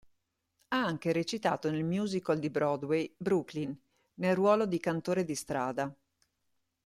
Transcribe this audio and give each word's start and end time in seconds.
Ha 0.69 0.83
anche 0.83 1.11
recitato 1.11 1.69
nel 1.69 1.83
musical 1.83 2.39
di 2.39 2.49
Broadway 2.49 3.13
"Brooklyn" 3.15 3.79
nel 4.15 4.33
ruolo 4.33 4.65
del 4.65 4.79
cantore 4.79 5.23
di 5.23 5.35
strada. 5.35 5.95